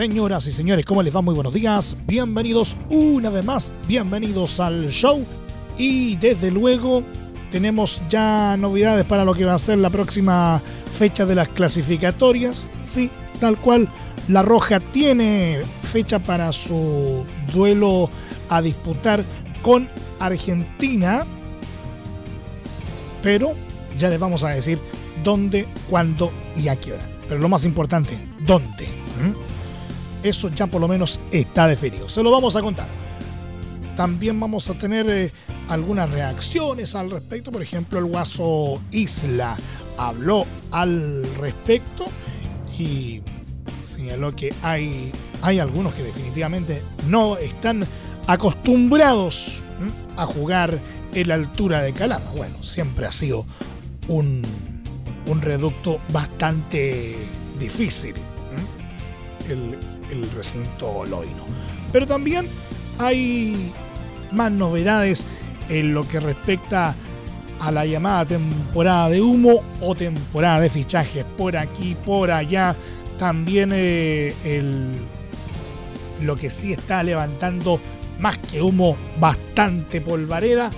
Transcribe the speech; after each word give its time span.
Señoras 0.00 0.46
y 0.46 0.50
señores, 0.50 0.86
¿cómo 0.86 1.02
les 1.02 1.14
va? 1.14 1.20
Muy 1.20 1.34
buenos 1.34 1.52
días. 1.52 1.94
Bienvenidos 2.06 2.74
una 2.88 3.28
vez 3.28 3.44
más. 3.44 3.70
Bienvenidos 3.86 4.58
al 4.58 4.88
show. 4.88 5.26
Y 5.76 6.16
desde 6.16 6.50
luego 6.50 7.02
tenemos 7.50 8.00
ya 8.08 8.56
novedades 8.58 9.04
para 9.04 9.26
lo 9.26 9.34
que 9.34 9.44
va 9.44 9.52
a 9.52 9.58
ser 9.58 9.76
la 9.76 9.90
próxima 9.90 10.62
fecha 10.90 11.26
de 11.26 11.34
las 11.34 11.48
clasificatorias. 11.48 12.66
Sí, 12.82 13.10
tal 13.40 13.58
cual. 13.58 13.90
La 14.26 14.40
Roja 14.40 14.80
tiene 14.80 15.58
fecha 15.82 16.18
para 16.18 16.50
su 16.52 17.26
duelo 17.52 18.08
a 18.48 18.62
disputar 18.62 19.22
con 19.60 19.86
Argentina. 20.18 21.26
Pero 23.22 23.52
ya 23.98 24.08
les 24.08 24.18
vamos 24.18 24.44
a 24.44 24.48
decir 24.48 24.78
dónde, 25.22 25.66
cuándo 25.90 26.32
y 26.56 26.68
a 26.68 26.76
qué 26.76 26.94
hora. 26.94 27.04
Pero 27.28 27.38
lo 27.38 27.50
más 27.50 27.66
importante, 27.66 28.16
¿dónde? 28.46 28.86
¿Mm? 28.86 29.49
Eso 30.22 30.48
ya 30.50 30.66
por 30.66 30.80
lo 30.80 30.88
menos 30.88 31.20
está 31.30 31.66
definido. 31.66 32.08
Se 32.08 32.22
lo 32.22 32.30
vamos 32.30 32.56
a 32.56 32.60
contar. 32.60 32.88
También 33.96 34.38
vamos 34.38 34.68
a 34.70 34.74
tener 34.74 35.08
eh, 35.08 35.32
algunas 35.68 36.10
reacciones 36.10 36.94
al 36.94 37.10
respecto. 37.10 37.52
Por 37.52 37.62
ejemplo, 37.62 37.98
el 37.98 38.06
Guaso 38.06 38.80
Isla 38.90 39.56
habló 39.96 40.46
al 40.70 41.24
respecto 41.36 42.06
y 42.78 43.20
señaló 43.82 44.34
que 44.34 44.54
hay, 44.62 45.10
hay 45.42 45.58
algunos 45.58 45.92
que 45.94 46.02
definitivamente 46.02 46.82
no 47.08 47.36
están 47.36 47.86
acostumbrados 48.26 49.62
a 50.16 50.26
jugar 50.26 50.78
en 51.14 51.28
la 51.28 51.34
altura 51.34 51.82
de 51.82 51.92
Calama. 51.92 52.30
Bueno, 52.36 52.62
siempre 52.62 53.06
ha 53.06 53.12
sido 53.12 53.44
un, 54.08 54.42
un 55.26 55.42
reducto 55.42 56.00
bastante 56.12 57.16
difícil. 57.58 58.14
El, 59.48 59.76
el 60.10 60.30
recinto 60.32 61.04
Loino. 61.06 61.44
Pero 61.92 62.06
también 62.06 62.48
hay 62.98 63.72
más 64.32 64.52
novedades 64.52 65.24
en 65.68 65.94
lo 65.94 66.06
que 66.06 66.20
respecta 66.20 66.94
a 67.60 67.70
la 67.70 67.84
llamada 67.84 68.24
temporada 68.24 69.08
de 69.10 69.20
humo 69.20 69.62
o 69.80 69.94
temporada 69.94 70.60
de 70.60 70.70
fichajes 70.70 71.24
por 71.36 71.56
aquí, 71.56 71.96
por 72.04 72.30
allá. 72.30 72.74
También 73.18 73.70
eh, 73.74 74.34
el, 74.44 74.92
lo 76.22 76.36
que 76.36 76.48
sí 76.50 76.72
está 76.72 77.02
levantando 77.02 77.80
más 78.18 78.38
que 78.38 78.62
humo, 78.62 78.96
bastante 79.18 80.00
polvareda. 80.00 80.70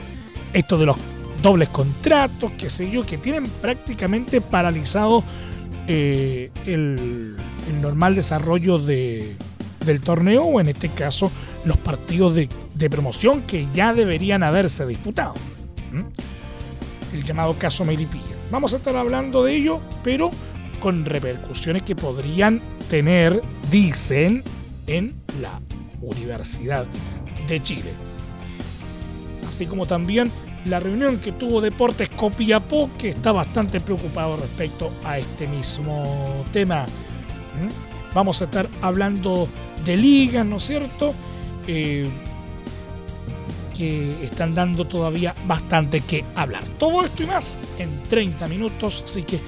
Esto 0.53 0.77
de 0.77 0.87
los 0.87 0.97
dobles 1.43 1.69
contratos, 1.69 2.53
que 2.53 2.71
sé 2.71 2.91
yo, 2.91 3.05
que 3.05 3.19
tienen 3.19 3.47
prácticamente 3.47 4.41
paralizado 4.41 5.25
eh, 5.89 6.51
el, 6.67 7.37
normal 7.81 8.15
desarrollo 8.15 8.79
de, 8.79 9.37
del 9.85 10.01
torneo 10.01 10.45
o 10.45 10.61
en 10.61 10.69
este 10.69 10.89
caso 10.89 11.31
los 11.65 11.77
partidos 11.77 12.35
de, 12.35 12.49
promoción 12.91 13.43
que 13.43 13.69
ya 13.73 13.95
deberían 13.95 14.43
haberse 14.43 14.85
disputado. 14.87 15.35
El 17.13 17.23
llamado 17.23 17.55
caso 17.55 17.85
Melipilla. 17.85 18.25
Vamos 18.51 18.75
a 18.75 18.79
estar 18.79 18.97
hablando 18.97 19.45
de 19.45 19.55
ello, 19.55 19.81
pero 20.03 20.31
con 20.81 21.05
repercusiones 21.05 21.83
que 21.83 21.95
podrían 21.95 22.61
tener, 22.91 23.41
dicen, 23.71 24.43
en 24.89 25.15
la 25.41 25.61
Universidad 26.01 26.87
de 27.49 27.63
Chile. 27.63 27.93
Así 29.49 29.67
como 29.67 29.87
también 29.87 30.31
la 30.65 30.81
reunión 30.81 31.19
que 31.19 31.33
tuvo 31.33 31.61
Deportes 31.61 32.09
Copiapó, 32.09 32.91
que 32.99 33.11
está 33.11 33.33
bastante 33.33 33.81
preocupado 33.81 34.37
respecto 34.37 34.93
a 35.05 35.19
este 35.19 35.47
mismo 35.47 36.45
tema. 36.53 36.87
¿Mm? 37.61 38.15
Vamos 38.15 38.41
a 38.43 38.45
estar 38.45 38.69
hablando 38.83 39.49
de 39.85 39.97
ligas, 39.97 40.45
¿no 40.45 40.57
es 40.57 40.65
cierto? 40.65 41.15
Eh, 41.67 42.09
que 43.77 44.25
están 44.25 44.55
dando 44.55 44.85
todavía 44.85 45.35
bastante 45.47 46.03
que 46.03 46.25
hablar. 46.35 46.65
Todo 46.79 47.05
esto 47.05 47.23
y 47.23 47.27
más 47.27 47.59
en 47.79 48.03
30 48.09 48.47
minutos, 48.49 49.03
así 49.05 49.23
que 49.23 49.41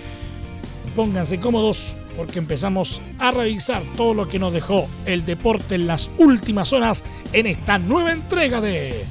pónganse 0.96 1.38
cómodos 1.38 1.96
porque 2.16 2.38
empezamos 2.38 3.00
a 3.18 3.30
revisar 3.32 3.82
todo 3.96 4.14
lo 4.14 4.28
que 4.28 4.38
nos 4.38 4.52
dejó 4.52 4.86
el 5.04 5.24
deporte 5.24 5.74
en 5.74 5.86
las 5.86 6.10
últimas 6.18 6.72
horas 6.72 7.04
en 7.32 7.46
esta 7.46 7.78
nueva 7.78 8.12
entrega 8.12 8.60
de 8.60 9.04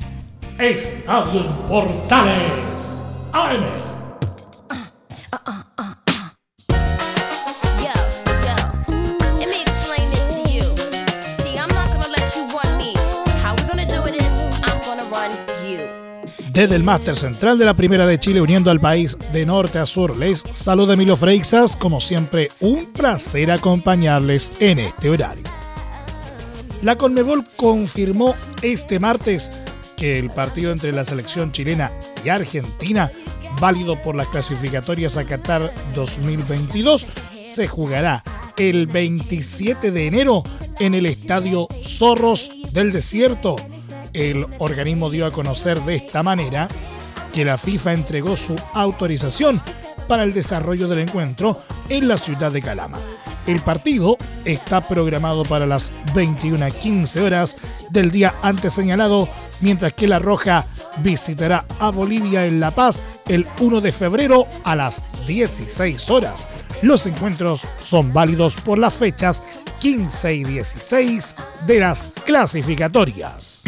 Estadio 0.57 1.45
Portales 1.67 3.03
AM. 3.33 3.82
Desde 16.53 16.75
el 16.75 16.83
máster 16.83 17.15
central 17.15 17.57
de 17.57 17.65
la 17.65 17.73
Primera 17.73 18.05
de 18.05 18.19
Chile, 18.19 18.39
uniendo 18.39 18.69
al 18.69 18.79
país 18.79 19.17
de 19.31 19.43
norte 19.43 19.79
a 19.79 19.87
sur, 19.87 20.15
les 20.15 20.45
saluda 20.51 20.93
Emilio 20.93 21.15
Freixas. 21.15 21.75
Como 21.75 21.99
siempre, 21.99 22.51
un 22.59 22.93
placer 22.93 23.49
acompañarles 23.49 24.53
en 24.59 24.77
este 24.77 25.09
horario. 25.09 25.45
La 26.83 26.95
Conmebol 26.95 27.43
confirmó 27.55 28.35
este 28.61 28.99
martes 28.99 29.51
que 29.97 30.19
el 30.19 30.29
partido 30.29 30.71
entre 30.71 30.91
la 30.91 31.03
selección 31.03 31.51
chilena 31.51 31.91
y 32.23 32.29
Argentina, 32.29 33.09
válido 33.59 33.99
por 34.03 34.13
las 34.13 34.27
clasificatorias 34.27 35.17
a 35.17 35.25
Qatar 35.25 35.73
2022, 35.95 37.07
se 37.45 37.65
jugará 37.65 38.23
el 38.57 38.85
27 38.85 39.89
de 39.89 40.05
enero 40.05 40.43
en 40.79 40.93
el 40.93 41.07
estadio 41.07 41.67
Zorros 41.81 42.51
del 42.71 42.91
Desierto. 42.91 43.55
El 44.13 44.45
organismo 44.59 45.09
dio 45.09 45.25
a 45.25 45.31
conocer 45.31 45.81
de 45.81 45.95
esta 45.95 46.23
manera 46.23 46.67
que 47.33 47.43
la 47.43 47.57
FIFA 47.57 47.93
entregó 47.93 48.35
su 48.35 48.55
autorización 48.73 49.61
para 50.07 50.23
el 50.23 50.33
desarrollo 50.33 50.87
del 50.87 50.99
encuentro 50.99 51.59
en 51.89 52.07
la 52.07 52.17
ciudad 52.17 52.51
de 52.51 52.61
Calama. 52.61 52.99
El 53.47 53.59
partido 53.61 54.17
está 54.45 54.87
programado 54.87 55.43
para 55.43 55.65
las 55.65 55.91
21.15 56.13 57.21
horas 57.21 57.57
del 57.89 58.11
día 58.11 58.35
antes 58.41 58.73
señalado 58.73 59.27
mientras 59.59 59.93
que 59.93 60.07
La 60.07 60.19
Roja 60.19 60.67
visitará 60.97 61.65
a 61.79 61.89
Bolivia 61.89 62.45
en 62.45 62.59
La 62.59 62.71
Paz 62.71 63.01
el 63.27 63.47
1 63.59 63.81
de 63.81 63.91
febrero 63.91 64.47
a 64.63 64.75
las 64.75 65.03
16 65.27 66.09
horas. 66.09 66.47
Los 66.81 67.05
encuentros 67.05 67.65
son 67.79 68.13
válidos 68.13 68.55
por 68.55 68.77
las 68.77 68.93
fechas 68.93 69.41
15 69.79 70.33
y 70.35 70.43
16 70.43 71.35
de 71.65 71.79
las 71.79 72.09
clasificatorias. 72.25 73.63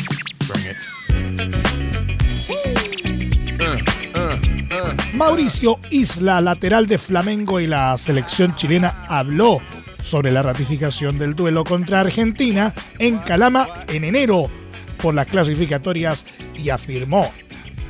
Mauricio 5.16 5.80
Isla, 5.92 6.42
lateral 6.42 6.88
de 6.88 6.98
Flamengo 6.98 7.62
y 7.62 7.68
la 7.68 7.96
selección 7.98 8.53
chilena, 8.53 9.06
habló 9.08 9.62
sobre 10.03 10.30
la 10.30 10.42
ratificación 10.42 11.17
del 11.17 11.35
duelo 11.35 11.64
contra 11.64 12.02
Argentina 12.02 12.73
en 13.00 13.20
Calama 13.20 13.85
en 13.88 14.03
enero 14.03 14.50
por 15.02 15.16
las 15.16 15.28
clasificatorias 15.28 16.26
y 16.53 16.70
afirmó 16.70 17.32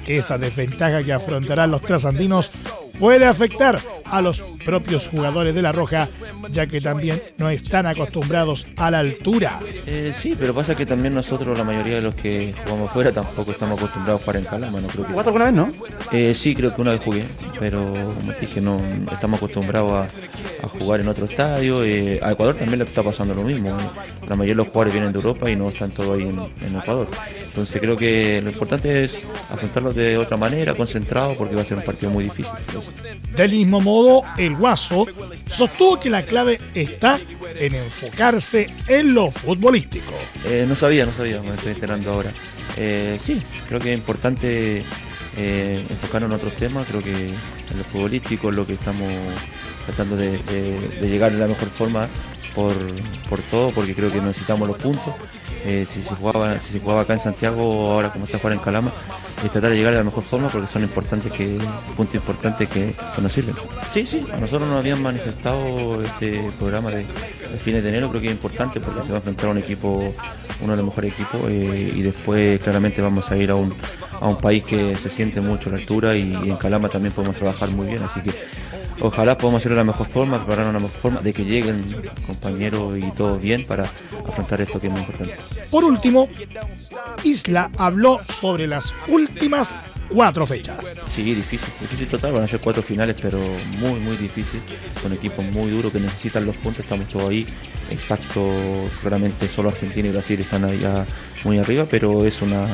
que 0.06 0.18
esa 0.18 0.38
desventaja 0.38 1.04
que 1.04 1.14
afrontarán 1.14 1.72
los 1.72 1.82
trasandinos 1.82 2.52
puede 3.00 3.26
afectar 3.26 3.80
a 4.16 4.22
los 4.22 4.44
propios 4.64 5.10
jugadores 5.10 5.54
de 5.54 5.62
La 5.62 5.74
Roja, 5.74 6.08
ya 6.50 6.68
que 6.68 6.80
también 6.80 7.22
no 7.38 7.50
están 7.50 7.86
acostumbrados 7.86 8.66
a 8.78 8.90
la 8.90 9.00
altura. 9.00 9.60
Eh, 9.86 10.14
sí, 10.16 10.36
pero 10.40 10.54
pasa 10.54 10.74
que 10.74 10.86
también 10.86 11.14
nosotros, 11.14 11.58
la 11.58 11.66
mayoría 11.66 11.96
de 11.96 12.02
los 12.02 12.16
que 12.16 12.54
jugamos 12.64 12.92
fuera, 12.92 13.12
tampoco 13.12 13.52
estamos 13.52 13.78
acostumbrados 13.78 14.22
a 14.22 14.24
jugar 14.24 14.38
en 14.38 14.46
Calama. 14.46 14.80
No 14.80 14.88
creo 14.88 15.06
que... 15.06 15.12
¿Jugaste 15.12 15.30
alguna 15.30 15.46
vez, 15.46 15.54
no? 15.54 15.72
Eh, 16.14 16.34
sí, 16.34 16.56
creo 16.56 16.74
que 16.74 16.82
una 16.82 16.92
vez 16.92 17.02
jugué, 17.02 17.26
pero 17.60 17.94
como 18.16 18.34
dije, 18.40 18.62
no 18.62 18.82
estamos 19.12 19.38
acostumbrados 19.38 20.08
a, 20.64 20.68
jugar 20.80 21.02
en 21.02 21.08
otro 21.10 21.26
estadio. 21.26 21.84
Eh, 21.84 22.20
a 22.24 22.32
Ecuador 22.32 22.56
también 22.56 22.80
le 22.80 22.86
está 22.86 23.04
pasando 23.04 23.34
lo 23.34 23.44
mismo. 23.44 23.78
La 24.28 24.36
mayoría 24.36 24.54
de 24.54 24.56
los 24.56 24.68
jugadores 24.68 24.94
vienen 24.94 25.12
de 25.12 25.20
Europa 25.20 25.50
y 25.50 25.56
no 25.56 25.70
están 25.70 25.92
todos 25.92 26.18
ahí 26.18 26.24
en, 26.24 26.76
Ecuador. 26.76 27.08
Entonces 27.46 27.80
creo 27.80 27.96
que 27.96 28.42
lo 28.42 28.50
importante 28.50 29.04
es 29.04 29.14
afrontarlo 29.52 29.94
de 29.94 30.18
otra 30.18 30.38
manera, 30.38 30.74
concentrado, 30.74 31.36
porque 31.36 31.56
va 31.56 31.62
a 31.62 31.66
ser 31.66 31.78
un 31.78 31.84
partido 31.84 32.12
muy 32.12 32.26
difícil. 32.26 32.52
Del 33.36 33.52
mismo 33.52 33.82
modo, 33.82 34.05
el 34.38 34.56
Guaso 34.56 35.06
sostuvo 35.48 36.00
que 36.00 36.10
la 36.10 36.26
clave 36.26 36.60
está 36.74 37.20
en 37.56 37.76
enfocarse 37.76 38.70
en 38.88 39.14
lo 39.14 39.32
futbolístico. 39.32 40.14
Eh, 40.46 40.66
no 40.68 40.76
sabía, 40.76 41.06
no 41.06 41.14
sabía, 41.14 41.42
me 41.42 41.56
estoy 41.56 41.74
enterando 41.74 42.14
ahora. 42.14 42.32
Eh, 42.78 43.20
sí, 43.24 43.42
creo 43.68 43.80
que 43.80 43.94
es 43.94 43.98
importante 43.98 44.84
eh, 45.38 45.86
enfocarnos 45.90 46.30
en 46.30 46.36
otros 46.36 46.56
temas, 46.56 46.88
creo 46.88 47.02
que 47.02 47.14
en 47.14 47.78
lo 47.78 47.84
futbolístico 47.84 48.50
es 48.50 48.56
lo 48.56 48.66
que 48.66 48.74
estamos 48.74 49.12
tratando 49.86 50.16
de, 50.16 50.40
llegar 51.02 51.32
de 51.32 51.40
la 51.40 51.48
mejor 51.48 51.70
forma 51.70 52.08
por, 52.54 52.74
todo, 53.52 53.72
porque 53.72 53.94
creo 53.94 54.12
que 54.12 54.22
necesitamos 54.22 54.68
los 54.68 54.78
puntos. 54.78 55.14
si, 55.64 56.02
se 56.02 56.16
jugaba, 56.16 56.58
si 56.60 56.80
jugaba 56.80 57.02
acá 57.02 57.14
en 57.14 57.20
Santiago, 57.20 57.92
ahora 57.92 58.12
como 58.12 58.26
está 58.26 58.38
jugando 58.38 58.62
en 58.62 58.66
Calama, 58.66 58.92
y 59.44 59.50
tratar 59.50 59.72
de 59.72 59.78
llegar 59.78 59.92
de 59.92 60.00
la 60.00 60.04
mejor 60.04 60.24
forma 60.24 60.48
porque 60.50 60.68
son 60.68 60.84
importantes 60.84 61.32
que 61.32 61.58
puntos 61.96 62.16
importantes 62.16 62.70
que, 62.70 62.94
nos 63.22 63.32
sirven. 63.32 63.56
Sí, 63.94 64.06
sí, 64.06 64.26
a 64.32 64.38
nosotros 64.38 64.70
nos 64.70 64.80
habían 64.80 65.02
manifestado 65.02 66.02
este 66.02 66.42
programa 66.60 66.92
de, 66.92 67.06
fines 67.58 67.84
de 67.84 67.90
enero, 67.90 68.10
creo 68.10 68.22
que 68.22 68.28
es 68.28 68.34
importante 68.34 68.80
porque 68.80 69.02
se 69.02 69.10
va 69.10 69.16
a 69.16 69.18
enfrentar 69.18 69.48
a 69.48 69.52
un 69.52 69.58
equipo, 69.58 70.14
uno 70.62 70.72
de 70.72 70.78
los 70.78 70.86
mejores 70.86 71.14
equipos, 71.14 71.42
eh, 71.50 71.94
y 71.96 72.02
después 72.02 72.60
claramente 72.60 73.02
vamos 73.02 73.30
a 73.32 73.38
ir 73.38 73.52
a 73.52 73.56
un, 73.56 73.74
a 74.20 74.28
un 74.28 74.38
país 74.38 74.64
que 74.64 74.96
se 74.96 75.10
siente 75.10 75.42
mucho 75.42 75.70
a 75.70 75.74
la 75.74 75.80
altura 75.80 76.16
y, 76.16 76.34
y 76.44 76.50
en 76.50 76.58
Calama 76.58 76.90
también 76.90 77.14
podemos 77.14 77.36
trabajar 77.36 77.70
muy 77.72 77.88
bien, 77.88 78.04
así 78.04 78.22
que 78.22 78.32
Ojalá 79.02 79.38
podamos 79.38 79.62
hacerlo 79.62 79.76
de 79.76 79.82
la 79.82 79.92
mejor 79.92 80.08
forma, 80.08 80.38
preparar 80.38 80.68
una 80.68 80.80
mejor 80.80 80.98
forma, 80.98 81.22
de 81.22 81.34
que 81.34 81.44
lleguen 81.44 81.84
compañeros 82.26 82.98
y 82.98 83.12
todo 83.12 83.38
bien 83.38 83.66
para 83.66 83.84
afrontar 84.28 84.62
esto 84.62 84.80
que 84.80 84.88
es 84.88 84.94
muy 84.94 85.02
importante. 85.02 85.36
Por 85.70 85.84
último, 85.84 86.30
Isla 87.24 87.70
habló 87.78 88.20
sobre 88.20 88.68
las 88.68 88.94
últimas 89.08 89.80
cuatro 90.10 90.46
fechas. 90.46 91.02
Sí, 91.10 91.24
difícil, 91.34 91.70
difícil 91.82 92.08
total, 92.08 92.34
van 92.34 92.44
a 92.44 92.48
ser 92.48 92.60
cuatro 92.60 92.82
finales, 92.82 93.16
pero 93.22 93.40
muy, 93.80 94.00
muy 94.00 94.18
difícil. 94.18 94.62
Son 95.02 95.12
equipos 95.14 95.44
muy 95.46 95.72
duros 95.72 95.92
que 95.92 96.00
necesitan 96.00 96.46
los 96.46 96.56
puntos, 96.56 96.84
estamos 96.84 97.08
todos 97.10 97.30
ahí. 97.30 97.46
Exacto, 97.90 98.44
claramente 99.02 99.48
solo 99.48 99.70
Argentina 99.70 100.08
y 100.08 100.12
Brasil 100.12 100.40
están 100.40 100.66
allá 100.66 101.06
muy 101.44 101.60
arriba, 101.60 101.86
pero 101.90 102.26
es 102.26 102.42
una, 102.42 102.68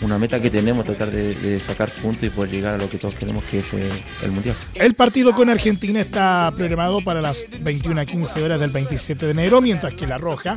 una 0.00 0.18
meta 0.18 0.40
que 0.40 0.50
tenemos, 0.50 0.84
tratar 0.84 1.10
de, 1.10 1.60
sacar 1.60 1.90
puntos 1.90 2.24
y 2.24 2.30
poder 2.30 2.50
llegar 2.50 2.74
a 2.74 2.78
lo 2.78 2.88
que 2.88 2.98
todos 2.98 3.14
queremos, 3.14 3.44
que 3.44 3.60
es 3.60 3.66
el 4.22 4.30
Mundial. 4.30 4.56
El 4.74 4.94
partido 4.94 5.34
con 5.34 5.48
Argentina 5.48 6.00
está 6.00 6.52
programado 6.56 7.00
para 7.00 7.20
las 7.20 7.46
21 7.60 8.00
a 8.00 8.06
15 8.06 8.42
horas 8.42 8.60
del 8.60 8.70
27 8.70 9.26
de 9.26 9.32
enero, 9.32 9.60
mientras 9.60 9.94
que 9.94 10.06
La 10.06 10.18
Roja 10.18 10.56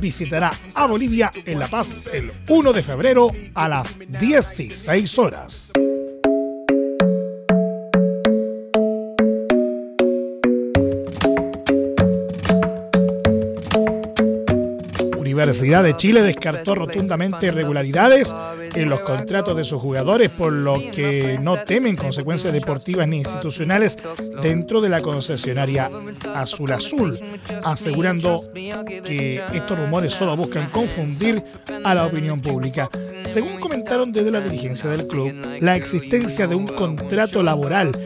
visitará 0.00 0.52
a 0.74 0.86
Bolivia 0.86 1.30
en 1.44 1.58
La 1.58 1.68
Paz 1.68 1.96
el 2.12 2.32
1 2.48 2.72
de 2.72 2.82
febrero 2.82 3.30
a 3.54 3.68
las 3.68 3.98
16 3.98 5.18
horas. 5.18 5.72
Universidad 15.48 15.82
de 15.82 15.96
Chile 15.96 16.22
descartó 16.22 16.74
rotundamente 16.74 17.46
irregularidades 17.46 18.34
en 18.74 18.90
los 18.90 19.00
contratos 19.00 19.56
de 19.56 19.64
sus 19.64 19.80
jugadores, 19.80 20.28
por 20.28 20.52
lo 20.52 20.78
que 20.92 21.38
no 21.40 21.56
temen 21.64 21.96
consecuencias 21.96 22.52
deportivas 22.52 23.08
ni 23.08 23.20
institucionales 23.20 23.96
dentro 24.42 24.82
de 24.82 24.90
la 24.90 25.00
concesionaria 25.00 25.90
Azul 26.34 26.70
Azul, 26.70 27.18
asegurando 27.64 28.42
que 28.52 29.40
estos 29.54 29.78
rumores 29.78 30.12
solo 30.12 30.36
buscan 30.36 30.68
confundir 30.68 31.42
a 31.82 31.94
la 31.94 32.04
opinión 32.04 32.42
pública. 32.42 32.90
Según 33.24 33.58
comentaron 33.58 34.12
desde 34.12 34.30
la 34.30 34.42
dirigencia 34.42 34.90
del 34.90 35.06
club, 35.06 35.32
la 35.60 35.76
existencia 35.76 36.46
de 36.46 36.56
un 36.56 36.66
contrato 36.66 37.42
laboral 37.42 37.98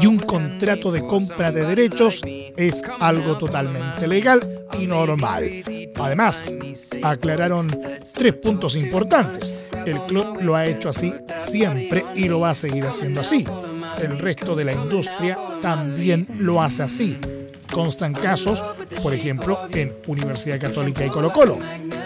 y 0.00 0.06
un 0.06 0.18
contrato 0.18 0.92
de 0.92 1.00
compra 1.00 1.52
de 1.52 1.64
derechos 1.64 2.22
es 2.56 2.82
algo 3.00 3.38
totalmente 3.38 4.06
legal 4.06 4.66
y 4.78 4.86
normal. 4.86 5.50
Además, 5.96 6.46
aclararon 7.02 7.68
tres 8.14 8.34
puntos 8.34 8.76
importantes. 8.76 9.54
El 9.84 10.00
club 10.02 10.42
lo 10.42 10.54
ha 10.54 10.66
hecho 10.66 10.88
así 10.88 11.12
siempre 11.46 12.04
y 12.14 12.28
lo 12.28 12.40
va 12.40 12.50
a 12.50 12.54
seguir 12.54 12.84
haciendo 12.84 13.20
así. 13.20 13.44
El 14.00 14.18
resto 14.18 14.54
de 14.54 14.64
la 14.64 14.72
industria 14.72 15.38
también 15.62 16.26
lo 16.38 16.62
hace 16.62 16.82
así. 16.82 17.18
Constan 17.72 18.12
casos, 18.12 18.62
por 19.02 19.14
ejemplo, 19.14 19.68
en 19.70 19.92
Universidad 20.06 20.60
Católica 20.60 21.04
y 21.04 21.08
Colo 21.08 21.32
Colo. 21.32 21.58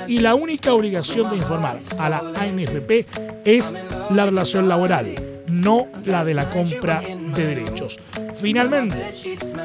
Y 0.06 0.20
la 0.20 0.34
única 0.34 0.72
obligación 0.72 1.30
de 1.30 1.36
informar 1.36 1.78
a 1.98 2.08
la 2.08 2.18
ANFP 2.36 3.06
es 3.44 3.74
la 4.10 4.24
relación 4.26 4.68
laboral, 4.68 5.14
no 5.50 5.86
la 6.04 6.24
de 6.24 6.34
la 6.34 6.50
compra 6.50 7.02
de 7.34 7.46
derechos. 7.46 7.98
Finalmente, 8.34 9.12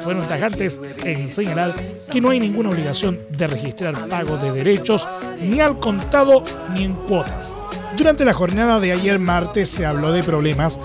fueron 0.02 0.26
tajantes 0.26 0.80
en 1.04 1.28
señalar 1.28 1.74
que 2.10 2.20
no 2.20 2.30
hay 2.30 2.40
ninguna 2.40 2.70
obligación 2.70 3.18
de 3.30 3.46
registrar 3.46 4.08
pago 4.08 4.36
de 4.36 4.52
derechos 4.52 5.06
ni 5.40 5.60
al 5.60 5.78
contado 5.78 6.42
ni 6.74 6.84
en 6.84 6.94
cuotas. 6.94 7.56
Durante 7.96 8.24
la 8.24 8.34
jornada 8.34 8.78
de 8.80 8.92
ayer 8.92 9.18
martes 9.18 9.70
se 9.70 9.86
habló 9.86 10.12
de 10.12 10.22
problemas 10.22 10.78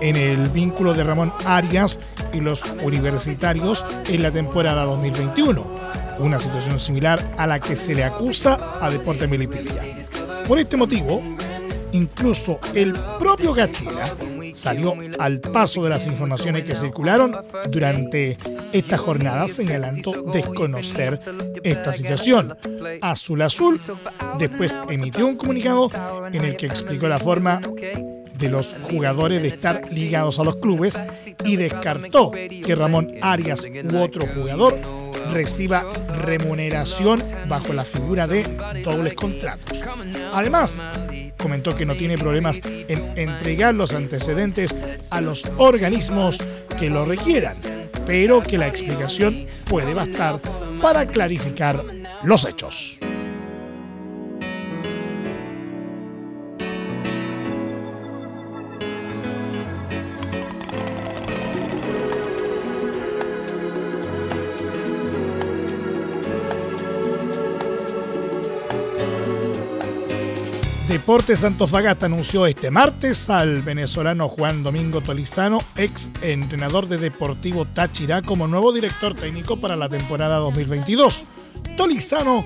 en 0.00 0.16
el 0.16 0.48
vínculo 0.48 0.94
de 0.94 1.04
Ramón 1.04 1.32
Arias 1.44 1.98
y 2.32 2.40
los 2.40 2.62
universitarios 2.82 3.84
en 4.08 4.22
la 4.22 4.30
temporada 4.30 4.84
2021, 4.84 5.64
una 6.18 6.38
situación 6.38 6.78
similar 6.78 7.34
a 7.38 7.46
la 7.46 7.60
que 7.60 7.76
se 7.76 7.94
le 7.94 8.04
acusa 8.04 8.58
a 8.80 8.90
Deporte 8.90 9.28
Melipilla. 9.28 9.82
Por 10.46 10.58
este 10.58 10.76
motivo, 10.76 11.22
incluso 11.92 12.58
el 12.74 12.94
propio 13.18 13.54
Gachila 13.54 14.04
salió 14.54 14.94
al 15.18 15.40
paso 15.40 15.82
de 15.82 15.90
las 15.90 16.06
informaciones 16.06 16.64
que 16.64 16.74
circularon 16.74 17.36
durante 17.70 18.38
esta 18.72 18.96
jornada 18.96 19.48
señalando 19.48 20.22
desconocer 20.32 21.20
esta 21.62 21.92
situación. 21.92 22.56
Azul 23.02 23.42
Azul 23.42 23.80
después 24.38 24.80
emitió 24.88 25.26
un 25.26 25.36
comunicado 25.36 25.90
en 26.32 26.44
el 26.44 26.56
que 26.56 26.66
explicó 26.66 27.08
la 27.08 27.18
forma 27.18 27.60
de 28.38 28.48
los 28.48 28.74
jugadores 28.90 29.42
de 29.42 29.48
estar 29.48 29.92
ligados 29.92 30.38
a 30.38 30.44
los 30.44 30.56
clubes 30.56 30.98
y 31.44 31.56
descartó 31.56 32.30
que 32.30 32.74
Ramón 32.74 33.14
Arias 33.22 33.66
u 33.66 33.98
otro 33.98 34.26
jugador 34.26 35.03
reciba 35.32 35.84
remuneración 36.22 37.22
bajo 37.48 37.72
la 37.72 37.84
figura 37.84 38.26
de 38.26 38.44
dobles 38.84 39.14
contratos. 39.14 39.80
Además, 40.32 40.80
comentó 41.38 41.76
que 41.76 41.86
no 41.86 41.94
tiene 41.94 42.18
problemas 42.18 42.60
en 42.64 43.18
entregar 43.18 43.74
los 43.74 43.94
antecedentes 43.94 44.74
a 45.10 45.20
los 45.20 45.44
organismos 45.58 46.38
que 46.78 46.90
lo 46.90 47.04
requieran, 47.04 47.54
pero 48.06 48.42
que 48.42 48.58
la 48.58 48.66
explicación 48.66 49.46
puede 49.68 49.94
bastar 49.94 50.38
para 50.80 51.06
clarificar 51.06 51.82
los 52.22 52.44
hechos. 52.46 52.98
Deportes 71.04 71.44
Antofagasta 71.44 72.06
anunció 72.06 72.46
este 72.46 72.70
martes 72.70 73.28
al 73.28 73.60
venezolano 73.60 74.26
Juan 74.26 74.62
Domingo 74.62 75.02
Tolizano, 75.02 75.58
ex 75.76 76.10
entrenador 76.22 76.88
de 76.88 76.96
Deportivo 76.96 77.66
Táchira, 77.66 78.22
como 78.22 78.48
nuevo 78.48 78.72
director 78.72 79.12
técnico 79.12 79.58
para 79.58 79.76
la 79.76 79.90
temporada 79.90 80.38
2022. 80.38 81.24
Tolizano, 81.76 82.42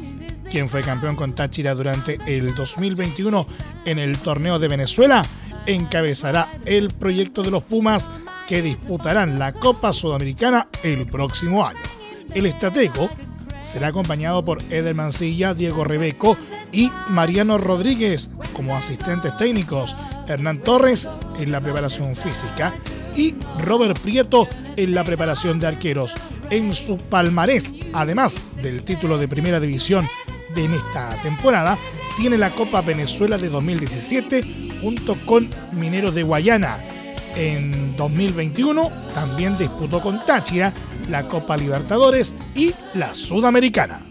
quien 0.50 0.68
fue 0.68 0.82
campeón 0.82 1.14
con 1.14 1.36
Táchira 1.36 1.72
durante 1.76 2.18
el 2.26 2.52
2021 2.56 3.46
en 3.84 4.00
el 4.00 4.18
torneo 4.18 4.58
de 4.58 4.66
Venezuela, 4.66 5.24
encabezará 5.64 6.48
el 6.64 6.88
proyecto 6.88 7.44
de 7.44 7.52
los 7.52 7.62
Pumas 7.62 8.10
que 8.48 8.60
disputarán 8.60 9.38
la 9.38 9.52
Copa 9.52 9.92
Sudamericana 9.92 10.66
el 10.82 11.06
próximo 11.06 11.64
año. 11.64 11.78
El 12.34 12.46
estratego 12.46 13.08
será 13.68 13.88
acompañado 13.88 14.44
por 14.44 14.62
Eder 14.70 14.94
Mancilla, 14.94 15.52
Diego 15.52 15.84
Rebeco 15.84 16.38
y 16.72 16.90
Mariano 17.08 17.58
Rodríguez 17.58 18.30
como 18.54 18.74
asistentes 18.74 19.36
técnicos, 19.36 19.94
Hernán 20.26 20.62
Torres 20.62 21.08
en 21.38 21.52
la 21.52 21.60
preparación 21.60 22.16
física 22.16 22.74
y 23.14 23.34
Robert 23.58 23.98
Prieto 23.98 24.48
en 24.76 24.94
la 24.94 25.04
preparación 25.04 25.60
de 25.60 25.66
arqueros. 25.66 26.14
En 26.50 26.72
su 26.72 26.96
palmarés, 26.96 27.74
además 27.92 28.42
del 28.62 28.82
título 28.84 29.18
de 29.18 29.28
primera 29.28 29.60
división 29.60 30.08
de 30.54 30.64
esta 30.64 31.10
temporada, 31.22 31.76
tiene 32.16 32.38
la 32.38 32.50
Copa 32.50 32.80
Venezuela 32.80 33.36
de 33.36 33.50
2017 33.50 34.78
junto 34.80 35.14
con 35.26 35.48
Mineros 35.72 36.14
de 36.14 36.22
Guayana. 36.22 36.78
En 37.36 37.96
2021 37.96 38.90
también 39.14 39.58
disputó 39.58 40.00
con 40.00 40.18
Táchira 40.24 40.72
la 41.08 41.28
Copa 41.28 41.56
Libertadores 41.56 42.34
y 42.54 42.74
la 42.94 43.14
Sudamericana. 43.14 44.02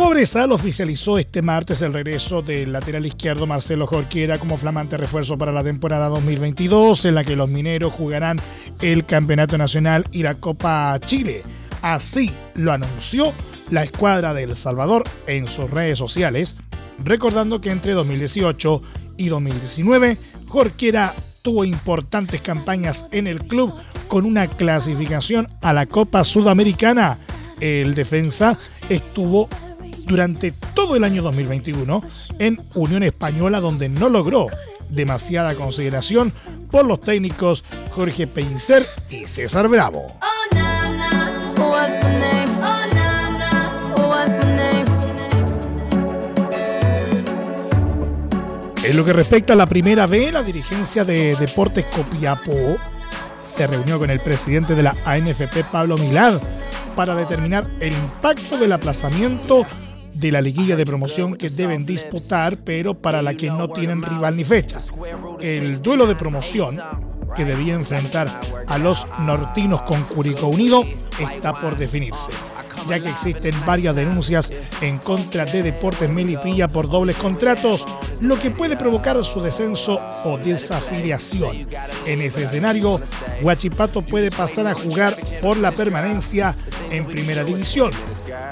Cobresal 0.00 0.50
oficializó 0.52 1.18
este 1.18 1.42
martes 1.42 1.82
el 1.82 1.92
regreso 1.92 2.40
del 2.40 2.72
lateral 2.72 3.04
izquierdo 3.04 3.46
Marcelo 3.46 3.86
Jorquera 3.86 4.38
como 4.38 4.56
flamante 4.56 4.96
refuerzo 4.96 5.36
para 5.36 5.52
la 5.52 5.62
temporada 5.62 6.08
2022, 6.08 7.04
en 7.04 7.14
la 7.16 7.22
que 7.22 7.36
los 7.36 7.50
mineros 7.50 7.92
jugarán 7.92 8.38
el 8.80 9.04
Campeonato 9.04 9.58
Nacional 9.58 10.06
y 10.10 10.22
la 10.22 10.34
Copa 10.34 10.98
Chile. 11.00 11.42
Así 11.82 12.32
lo 12.54 12.72
anunció 12.72 13.32
la 13.70 13.82
escuadra 13.82 14.32
de 14.32 14.44
El 14.44 14.56
Salvador 14.56 15.04
en 15.26 15.46
sus 15.46 15.70
redes 15.70 15.98
sociales, 15.98 16.56
recordando 17.04 17.60
que 17.60 17.70
entre 17.70 17.92
2018 17.92 18.82
y 19.16 19.28
2019 19.28 20.16
Jorquera 20.48 21.12
tuvo 21.42 21.64
importantes 21.64 22.40
campañas 22.42 23.06
en 23.12 23.26
el 23.26 23.40
club 23.40 23.72
con 24.08 24.24
una 24.24 24.48
clasificación 24.48 25.46
a 25.62 25.72
la 25.72 25.86
Copa 25.86 26.24
Sudamericana. 26.24 27.18
El 27.60 27.94
defensa 27.94 28.58
estuvo 28.88 29.48
durante 30.06 30.52
todo 30.74 30.96
el 30.96 31.04
año 31.04 31.22
2021 31.22 32.02
en 32.38 32.58
Unión 32.74 33.02
Española 33.02 33.60
donde 33.60 33.88
no 33.88 34.08
logró 34.08 34.48
demasiada 34.88 35.54
consideración 35.54 36.32
por 36.70 36.84
los 36.84 37.00
técnicos 37.00 37.64
Jorge 37.92 38.26
Pellicer 38.26 38.86
y 39.08 39.26
César 39.26 39.68
Bravo. 39.68 40.06
En 48.90 48.96
lo 48.96 49.04
que 49.04 49.12
respecta 49.12 49.52
a 49.52 49.56
la 49.56 49.66
primera 49.66 50.08
B, 50.08 50.32
la 50.32 50.42
dirigencia 50.42 51.04
de 51.04 51.36
Deportes 51.36 51.84
Copiapó 51.94 52.76
se 53.44 53.68
reunió 53.68 54.00
con 54.00 54.10
el 54.10 54.18
presidente 54.18 54.74
de 54.74 54.82
la 54.82 54.96
ANFP, 55.04 55.62
Pablo 55.70 55.96
Milad, 55.96 56.42
para 56.96 57.14
determinar 57.14 57.68
el 57.78 57.92
impacto 57.92 58.58
del 58.58 58.72
aplazamiento 58.72 59.64
de 60.12 60.32
la 60.32 60.40
liguilla 60.40 60.74
de 60.74 60.84
promoción 60.84 61.36
que 61.36 61.50
deben 61.50 61.86
disputar, 61.86 62.56
pero 62.64 62.94
para 63.00 63.22
la 63.22 63.34
que 63.34 63.46
no 63.46 63.68
tienen 63.68 64.02
rival 64.02 64.36
ni 64.36 64.42
fecha. 64.42 64.78
El 65.40 65.80
duelo 65.82 66.08
de 66.08 66.16
promoción 66.16 66.80
que 67.36 67.44
debía 67.44 67.74
enfrentar 67.74 68.40
a 68.66 68.76
los 68.76 69.06
nortinos 69.20 69.82
con 69.82 70.02
Curicó 70.02 70.48
Unido 70.48 70.84
está 71.20 71.52
por 71.52 71.76
definirse 71.76 72.32
ya 72.88 73.00
que 73.00 73.10
existen 73.10 73.54
varias 73.66 73.94
denuncias 73.94 74.52
en 74.80 74.98
contra 74.98 75.44
de 75.44 75.62
Deportes 75.62 76.10
Melipilla 76.10 76.68
por 76.68 76.88
dobles 76.88 77.16
contratos, 77.16 77.86
lo 78.20 78.38
que 78.38 78.50
puede 78.50 78.76
provocar 78.76 79.22
su 79.24 79.40
descenso 79.40 80.00
o 80.24 80.38
desafiliación. 80.38 81.68
En 82.06 82.20
ese 82.20 82.44
escenario, 82.44 83.00
Huachipato 83.42 84.02
puede 84.02 84.30
pasar 84.30 84.66
a 84.66 84.74
jugar 84.74 85.16
por 85.40 85.56
la 85.56 85.72
permanencia 85.72 86.54
en 86.90 87.06
Primera 87.06 87.44
División. 87.44 87.90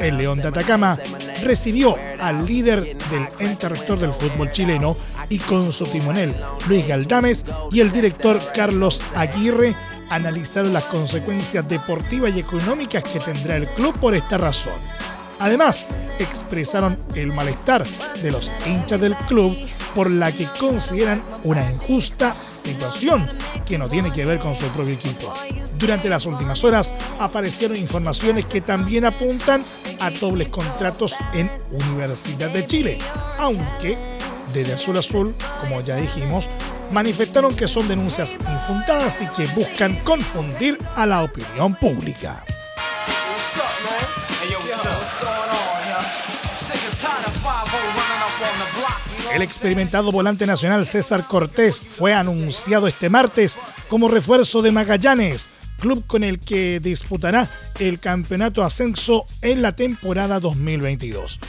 El 0.01 0.19
León 0.19 0.39
de 0.39 0.49
Atacama 0.49 0.99
recibió 1.43 1.97
al 2.21 2.47
líder 2.47 2.97
del 3.11 3.29
ente 3.39 3.69
rector 3.69 3.99
del 3.99 4.13
fútbol 4.13 4.51
chileno 4.51 4.97
y 5.29 5.39
con 5.39 5.73
su 5.73 5.85
timonel 5.87 6.35
Luis 6.69 6.87
Galdames 6.87 7.45
y 7.71 7.81
el 7.81 7.93
director 7.93 8.41
Carlos 8.55 9.03
Aguirre 9.15 9.77
analizaron 10.11 10.73
las 10.73 10.85
consecuencias 10.85 11.67
deportivas 11.69 12.35
y 12.35 12.41
económicas 12.41 13.03
que 13.03 13.21
tendrá 13.21 13.57
el 13.57 13.69
club 13.69 13.99
por 13.99 14.15
esta 14.15 14.39
razón. 14.39 14.75
Además, 15.39 15.87
expresaron 16.19 16.99
el 17.15 17.33
malestar 17.33 17.87
de 17.87 18.31
los 18.31 18.51
hinchas 18.67 19.01
del 19.01 19.15
club 19.17 19.57
por 19.95 20.11
la 20.11 20.33
que 20.33 20.47
consideran 20.59 21.23
una 21.45 21.71
injusta 21.71 22.37
situación 22.49 23.29
que 23.65 23.79
no 23.79 23.89
tiene 23.89 24.13
que 24.13 24.25
ver 24.25 24.39
con 24.39 24.55
su 24.55 24.67
propio 24.69 24.95
equipo. 24.95 25.33
Durante 25.77 26.09
las 26.09 26.27
últimas 26.27 26.63
horas 26.65 26.95
aparecieron 27.19 27.77
informaciones 27.77 28.47
que 28.47 28.61
también 28.61 29.05
apuntan 29.05 29.65
a 30.01 30.11
dobles 30.11 30.49
contratos 30.49 31.15
en 31.33 31.51
Universidad 31.71 32.51
de 32.51 32.67
Chile, 32.67 32.99
aunque 33.39 33.97
desde 34.53 34.73
Azul 34.73 34.97
Azul, 34.97 35.35
como 35.61 35.81
ya 35.83 35.97
dijimos, 35.97 36.49
manifestaron 36.91 37.55
que 37.55 37.69
son 37.69 37.89
denuncias 37.89 38.35
infundadas 38.35 39.21
y 39.23 39.27
que 39.29 39.47
buscan 39.55 39.97
confundir 40.05 40.79
a 40.97 41.07
la 41.07 41.23
opinión 41.23 41.75
pública. 41.75 42.45
El 49.33 49.43
experimentado 49.43 50.11
volante 50.11 50.47
nacional 50.47 50.87
César 50.87 51.27
Cortés 51.27 51.83
fue 51.87 52.15
anunciado 52.15 52.87
este 52.87 53.11
martes 53.11 53.59
como 53.89 54.09
refuerzo 54.09 54.63
de 54.63 54.73
Magallanes, 54.73 55.49
club 55.79 56.05
con 56.07 56.25
el 56.25 56.41
que 56.41 56.81
disputará 56.81 57.49
el 57.79 58.01
campeonato 58.01 58.65
ascenso 58.65 59.27
en 59.43 59.63
la 59.63 59.73
temporada 59.73 60.41
2022. 60.41 61.41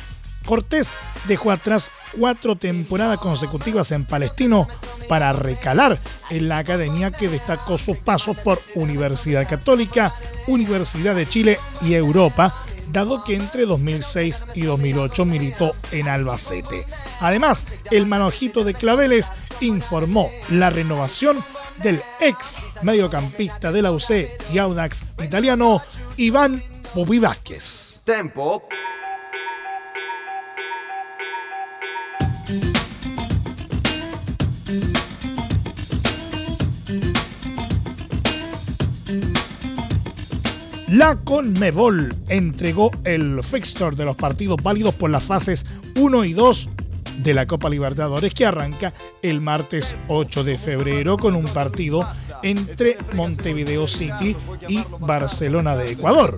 Cortés 0.49 0.89
dejó 1.27 1.51
atrás 1.51 1.91
cuatro 2.17 2.55
temporadas 2.55 3.19
consecutivas 3.19 3.91
en 3.91 4.03
Palestino 4.03 4.67
para 5.07 5.31
recalar 5.31 5.99
en 6.31 6.49
la 6.49 6.57
academia 6.57 7.11
que 7.11 7.29
destacó 7.29 7.77
sus 7.77 7.97
pasos 7.97 8.35
por 8.37 8.59
Universidad 8.73 9.47
Católica, 9.47 10.11
Universidad 10.47 11.13
de 11.13 11.27
Chile 11.27 11.59
y 11.83 11.93
Europa, 11.93 12.51
dado 12.91 13.23
que 13.23 13.35
entre 13.35 13.67
2006 13.67 14.45
y 14.55 14.61
2008 14.61 15.23
militó 15.25 15.75
en 15.91 16.07
Albacete. 16.07 16.83
Además, 17.19 17.67
el 17.91 18.07
manojito 18.07 18.63
de 18.63 18.73
Claveles 18.73 19.31
informó 19.61 20.31
la 20.49 20.71
renovación 20.71 21.45
del 21.83 22.01
ex 22.21 22.55
mediocampista 22.81 23.71
de 23.71 23.83
la 23.83 23.91
UC 23.91 24.27
y 24.51 24.57
Audax 24.57 25.05
italiano 25.23 25.79
Iván 26.17 26.63
Bubi 26.95 27.19
Vázquez. 27.19 28.01
Tempo. 28.03 28.63
La 40.99 41.15
Conmebol 41.15 42.13
entregó 42.27 42.91
el 43.05 43.41
fixture 43.41 43.95
de 43.95 44.03
los 44.03 44.17
partidos 44.17 44.61
válidos 44.61 44.93
por 44.93 45.09
las 45.09 45.23
fases 45.23 45.65
1 45.95 46.25
y 46.25 46.33
2 46.33 46.69
de 47.19 47.33
la 47.33 47.45
Copa 47.45 47.69
Libertadores 47.69 48.33
que 48.33 48.45
arranca 48.45 48.93
el 49.21 49.39
martes 49.39 49.95
8 50.09 50.43
de 50.43 50.57
febrero 50.57 51.17
con 51.17 51.35
un 51.35 51.45
partido 51.45 52.05
entre 52.43 52.97
Montevideo 53.15 53.87
City 53.87 54.35
y 54.67 54.83
Barcelona 54.99 55.77
de 55.77 55.93
Ecuador. 55.93 56.37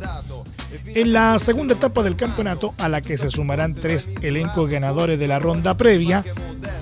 En 0.86 1.12
la 1.12 1.40
segunda 1.40 1.74
etapa 1.74 2.04
del 2.04 2.16
campeonato, 2.16 2.76
a 2.78 2.88
la 2.88 3.02
que 3.02 3.18
se 3.18 3.32
sumarán 3.32 3.74
tres 3.74 4.12
elencos 4.22 4.70
ganadores 4.70 5.18
de 5.18 5.28
la 5.28 5.40
ronda 5.40 5.76
previa, 5.76 6.24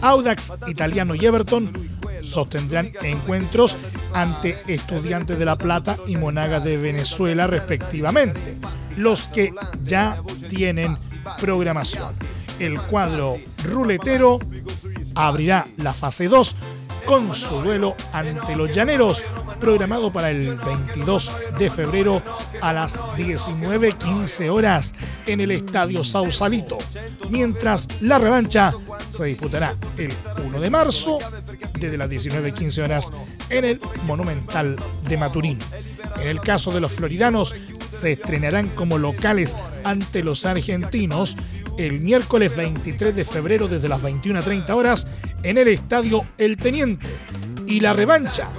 Audax 0.02 0.52
Italiano 0.68 1.16
y 1.16 1.26
Everton 1.26 1.72
sostendrán 2.24 2.92
encuentros 3.02 3.78
ante 4.14 4.62
Estudiantes 4.68 5.38
de 5.40 5.46
La 5.46 5.58
Plata 5.58 5.98
y 6.08 6.18
Monagas 6.18 6.64
de 6.64 6.78
Venezuela 6.78 7.48
respectivamente, 7.48 8.56
los 8.98 9.28
que 9.28 9.54
ya 9.84 10.22
tienen 10.50 10.98
programación. 11.40 12.14
El 12.60 12.80
cuadro 12.82 13.38
ruletero 13.64 14.40
abrirá 15.16 15.68
la 15.78 15.94
fase 15.94 16.28
2 16.28 16.56
con 17.06 17.34
su 17.34 17.62
duelo 17.62 17.96
ante 18.14 18.56
los 18.56 18.72
Llaneros, 18.72 19.24
programado 19.60 20.12
para 20.14 20.30
el 20.30 20.56
22 20.56 21.36
de 21.58 21.70
febrero 21.70 22.22
a 22.62 22.72
las 22.72 23.00
19.15 23.00 24.50
horas 24.50 24.94
en 25.26 25.42
el 25.42 25.52
Estadio 25.52 26.04
Sausalito, 26.04 26.78
mientras 27.30 27.88
la 28.02 28.20
revancha 28.20 28.74
se 29.10 29.26
disputará 29.26 29.76
el 29.98 30.14
1 30.46 30.60
de 30.60 30.70
marzo 30.70 31.18
desde 31.80 31.98
las 31.98 32.10
19.15 32.10 32.84
horas 32.84 33.12
en 33.50 33.66
el 33.66 33.82
Monumental 34.04 34.76
de 35.08 35.18
Maturín. 35.18 35.60
En 36.22 36.28
el 36.28 36.42
caso 36.42 36.72
de 36.72 36.82
los 36.82 36.92
floridanos, 36.92 37.56
se 37.92 38.14
estrenarán 38.14 38.70
como 38.70 38.98
locales 38.98 39.56
ante 39.84 40.24
los 40.24 40.46
argentinos 40.46 41.36
el 41.78 42.00
miércoles 42.02 42.56
23 42.56 43.16
de 43.16 43.26
febrero 43.26 43.68
desde 43.68 43.88
las 43.88 44.02
21.30 44.02 44.70
horas 44.72 45.08
en 45.44 45.58
el 45.58 45.68
estadio 45.68 46.24
El 46.38 46.58
Teniente. 46.58 47.08
Y 47.68 47.80
la 47.80 47.94
revancha 47.94 48.50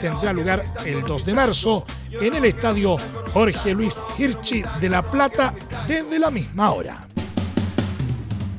tendrá 0.00 0.32
lugar 0.32 0.64
el 0.84 1.02
2 1.02 1.24
de 1.24 1.34
marzo 1.34 1.84
en 2.20 2.34
el 2.34 2.44
estadio 2.44 2.96
Jorge 3.32 3.72
Luis 3.74 4.02
Hirschi 4.18 4.62
de 4.80 4.88
La 4.88 5.02
Plata 5.02 5.54
desde 5.86 6.18
la 6.18 6.30
misma 6.30 6.72
hora. 6.72 7.06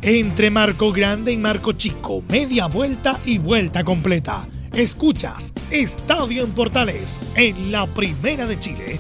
Entre 0.01 0.50
Marco 0.50 0.93
Grande 0.93 1.34
y 1.34 1.38
Marco 1.38 1.74
Chico, 1.74 2.24
media 2.29 2.67
vuelta 2.67 3.19
y 3.25 3.39
vuelta 3.39 3.84
completa. 3.84 4.46
Escuchas 4.74 5.53
Estadio 5.71 6.43
en 6.43 6.51
Portales 6.51 7.19
en 7.36 7.71
la 7.71 7.88
Primera 7.88 8.45
de 8.45 8.59
Chile, 8.59 9.00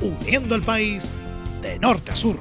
uniendo 0.00 0.54
al 0.54 0.62
país 0.62 1.10
de 1.62 1.78
norte 1.78 2.12
a 2.12 2.16
sur. 2.16 2.38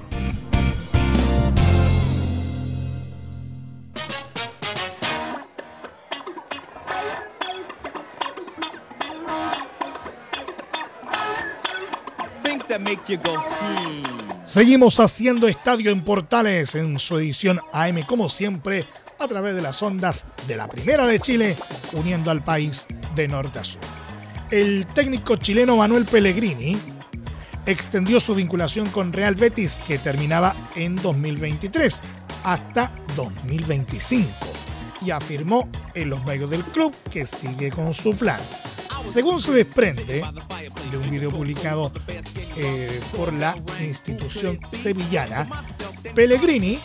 hmm. 13.74 14.02
Seguimos 14.44 15.00
haciendo 15.00 15.48
estadio 15.48 15.92
en 15.92 16.02
Portales 16.04 16.76
en 16.76 17.00
su 17.00 17.18
edición 17.18 17.60
AM, 17.74 18.04
como 18.04 18.30
siempre, 18.30 18.86
a 19.20 19.28
través 19.28 19.56
de 19.56 19.62
las 19.62 19.82
ondas 19.82 20.26
de 20.48 20.58
la 20.58 20.68
Primera 20.68 21.06
de 21.06 21.20
Chile, 21.20 21.56
uniendo 21.94 22.32
al 22.32 22.42
país 22.42 22.88
de 23.16 23.28
norte 23.28 23.60
a 23.60 23.64
sur. 23.64 23.82
El 24.52 24.86
técnico 24.86 25.36
chileno 25.36 25.78
Manuel 25.78 26.06
Pellegrini 26.06 26.78
extendió 27.66 28.20
su 28.20 28.34
vinculación 28.34 28.90
con 28.90 29.12
Real 29.12 29.36
Betis, 29.36 29.82
que 29.86 30.00
terminaba 30.00 30.56
en 30.76 30.96
2023, 30.96 32.02
hasta 32.44 32.92
2025, 33.16 34.30
y 35.06 35.12
afirmó 35.12 35.68
en 35.94 36.10
los 36.10 36.24
medios 36.24 36.50
del 36.50 36.64
club 36.64 36.94
que 37.12 37.26
sigue 37.26 37.72
con 37.72 37.94
su 37.94 38.16
plan. 38.16 38.40
Según 39.06 39.42
se 39.42 39.52
desprende 39.52 40.24
de 40.92 40.98
un 40.98 41.10
video 41.10 41.30
publicado 41.30 41.92
eh, 42.56 43.02
por 43.16 43.34
la 43.34 43.56
institución 43.82 44.60
sevillana, 44.72 45.48
Pellegrini 46.16 46.80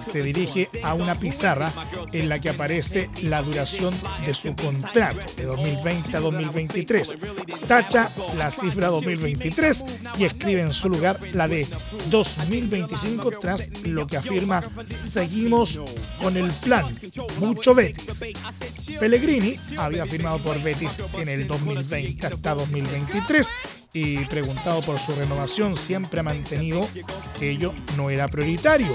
se 0.00 0.22
dirige 0.22 0.68
a 0.82 0.94
una 0.94 1.14
pizarra 1.14 1.72
en 2.12 2.28
la 2.28 2.38
que 2.38 2.50
aparece 2.50 3.10
la 3.22 3.42
duración 3.42 3.94
de 4.24 4.34
su 4.34 4.54
contrato 4.54 5.20
de 5.36 5.44
2020 5.44 6.16
a 6.16 6.20
2023. 6.20 7.16
Tacha 7.66 8.12
la 8.36 8.50
cifra 8.50 8.88
2023 8.88 9.84
y 10.18 10.24
escribe 10.24 10.62
en 10.62 10.72
su 10.72 10.88
lugar 10.88 11.18
la 11.32 11.48
de 11.48 11.68
2025 12.08 13.30
tras 13.40 13.68
lo 13.84 14.06
que 14.06 14.16
afirma 14.16 14.62
seguimos 15.04 15.80
con 16.20 16.36
el 16.36 16.50
plan. 16.52 16.86
Mucho 17.38 17.74
Betis. 17.74 18.24
Pellegrini 18.98 19.58
había 19.76 20.06
firmado 20.06 20.38
por 20.38 20.60
Betis 20.62 20.98
en 21.14 21.28
el 21.28 21.46
2020 21.46 22.26
hasta 22.26 22.54
2023 22.54 23.48
y 23.92 24.24
preguntado 24.26 24.82
por 24.82 24.98
su 24.98 25.12
renovación 25.12 25.76
siempre 25.76 26.20
ha 26.20 26.22
mantenido 26.22 26.86
que 27.38 27.50
ello 27.50 27.72
no 27.96 28.10
era 28.10 28.28
prioritario 28.28 28.92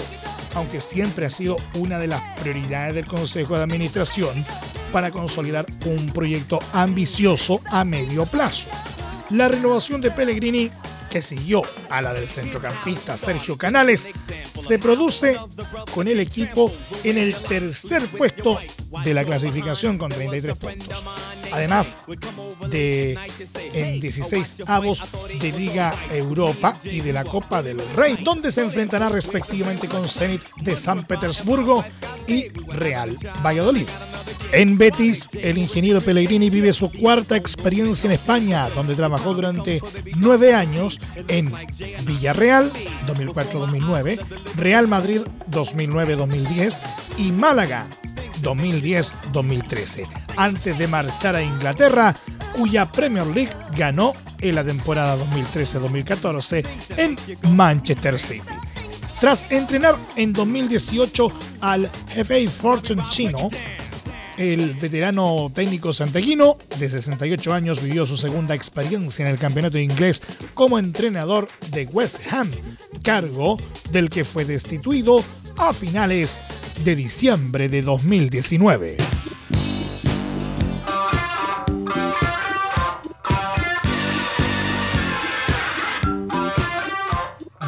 aunque 0.56 0.82
siempre 0.82 1.26
ha 1.26 1.30
sido 1.30 1.56
una 1.76 2.00
de 2.00 2.08
las 2.08 2.22
prioridades 2.40 2.96
del 2.96 3.06
Consejo 3.06 3.56
de 3.58 3.64
Administración 3.64 4.46
para 4.92 5.12
consolidar 5.12 5.66
un 5.86 6.08
proyecto 6.08 6.60
ambicioso 6.74 7.62
a 7.66 7.84
medio 7.84 8.26
plazo. 8.26 8.70
La 9.32 9.48
renovación 9.48 10.02
de 10.02 10.12
Pellegrini, 10.12 10.70
que 11.10 11.22
siguió 11.22 11.62
a 11.90 12.02
la 12.02 12.14
del 12.14 12.28
centrocampista 12.28 13.18
Sergio 13.18 13.58
Canales, 13.58 14.08
se 14.54 14.80
produce 14.80 15.38
con 15.94 16.08
el 16.08 16.20
equipo 16.20 16.72
en 17.04 17.18
el 17.18 17.36
tercer 17.36 18.08
puesto 18.08 18.60
de 19.04 19.14
la 19.14 19.26
clasificación 19.26 19.98
con 19.98 20.10
33 20.10 20.56
puntos. 20.56 21.04
Además 21.56 21.98
de 22.70 23.18
en 23.74 24.02
16 24.02 24.64
avos 24.68 25.02
de 25.40 25.52
Liga 25.54 25.96
Europa 26.12 26.78
y 26.84 27.00
de 27.00 27.14
la 27.14 27.24
Copa 27.24 27.64
del 27.64 27.80
Rey, 27.96 28.18
donde 28.22 28.52
se 28.52 28.62
enfrentará 28.62 29.08
respectivamente 29.08 29.88
con 29.88 30.06
Zenit 30.06 30.42
de 30.64 30.76
San 30.76 31.06
Petersburgo 31.06 31.86
y 32.28 32.50
Real 32.74 33.16
Valladolid. 33.42 33.88
En 34.52 34.78
Betis, 34.78 35.30
el 35.34 35.58
ingeniero 35.58 36.02
Pellegrini 36.02 36.50
vive 36.50 36.74
su 36.74 36.92
cuarta 36.92 37.38
experiencia 37.38 38.08
en 38.08 38.14
España, 38.14 38.70
donde 38.70 38.96
trabajó 38.96 39.34
durante 39.34 39.82
nueve 40.18 40.54
años 40.54 41.00
en 41.30 41.54
Villarreal 42.04 42.72
2004-2009, 43.08 44.20
Real 44.58 44.90
Madrid 44.90 45.22
2009-2010 45.50 46.82
y 47.18 47.32
Málaga 47.32 47.88
2010-2013, 48.42 50.08
antes 50.38 50.78
de 50.78 50.88
marchar 50.88 51.36
a 51.36 51.44
Inglaterra, 51.44 52.16
cuya 52.54 52.92
Premier 52.92 53.28
League 53.28 53.52
ganó 53.78 54.14
en 54.40 54.56
la 54.56 54.64
temporada 54.64 55.18
2013-2014 55.18 56.66
en 56.98 57.16
Manchester 57.56 58.20
City. 58.20 58.54
Tras 59.20 59.46
entrenar 59.50 59.96
en 60.16 60.34
2018 60.34 61.32
al 61.62 61.88
FA 61.88 62.50
Fortune 62.50 63.04
chino, 63.10 63.50
el 64.38 64.74
veterano 64.74 65.50
técnico 65.54 65.94
santeguino 65.94 66.58
de 66.78 66.90
68 66.90 67.54
años 67.54 67.82
vivió 67.82 68.06
su 68.06 68.18
segunda 68.18 68.54
experiencia 68.54 69.26
en 69.26 69.32
el 69.32 69.40
campeonato 69.40 69.78
inglés 69.78 70.22
como 70.54 70.78
entrenador 70.78 71.48
de 71.72 71.86
West 71.86 72.20
Ham, 72.32 72.52
cargo 73.02 73.58
del 73.92 74.10
que 74.10 74.26
fue 74.26 74.44
destituido 74.44 75.24
a 75.58 75.72
finales 75.72 76.40
de 76.84 76.96
diciembre 76.96 77.70
de 77.70 77.82
2019. 77.82 78.98